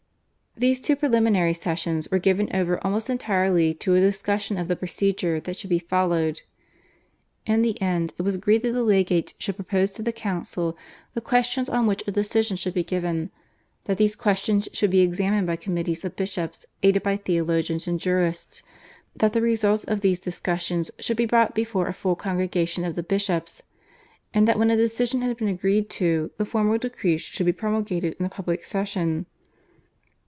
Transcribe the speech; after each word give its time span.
These 0.57 0.81
two 0.81 0.95
preliminary 0.97 1.53
sessions 1.53 2.11
were 2.11 2.19
given 2.19 2.49
over 2.53 2.77
almost 2.85 3.09
entirely 3.09 3.73
to 3.75 3.95
a 3.95 3.99
discussion 4.01 4.57
of 4.57 4.67
the 4.67 4.75
procedure 4.75 5.39
that 5.39 5.55
should 5.55 5.69
be 5.71 5.79
followed. 5.79 6.41
In 7.47 7.61
the 7.63 7.81
end 7.81 8.13
it 8.19 8.21
was 8.21 8.35
agreed 8.35 8.61
that 8.63 8.73
the 8.73 8.83
legates 8.83 9.33
should 9.39 9.55
propose 9.55 9.89
to 9.91 10.03
the 10.03 10.11
council 10.11 10.77
the 11.15 11.21
questions 11.21 11.67
on 11.69 11.87
which 11.87 12.03
a 12.05 12.11
decision 12.11 12.57
should 12.57 12.73
be 12.75 12.83
given, 12.83 13.31
that 13.85 13.97
these 13.97 14.15
questions 14.15 14.67
should 14.73 14.91
be 14.91 14.99
examined 14.99 15.47
by 15.47 15.55
committees 15.55 16.03
of 16.05 16.15
bishops 16.17 16.65
aided 16.83 17.01
by 17.01 17.15
theologians 17.17 17.87
and 17.87 17.99
jurists, 18.01 18.61
that 19.15 19.31
the 19.33 19.41
results 19.41 19.83
of 19.85 20.01
these 20.01 20.19
discussions 20.19 20.91
should 20.99 21.17
be 21.17 21.25
brought 21.25 21.55
before 21.55 21.87
a 21.87 21.93
full 21.93 22.15
congregation 22.17 22.83
of 22.85 22.93
the 22.95 23.01
bishops, 23.03 23.63
and 24.33 24.47
that 24.49 24.59
when 24.59 24.69
a 24.69 24.75
decision 24.77 25.21
had 25.23 25.37
been 25.37 25.47
agreed 25.47 25.89
to 25.89 26.29
the 26.37 26.45
formal 26.45 26.77
decrees 26.77 27.21
should 27.21 27.45
be 27.47 27.53
promulgated 27.53 28.15
in 28.19 28.25
a 28.25 28.29
public 28.29 28.63
session. 28.65 29.25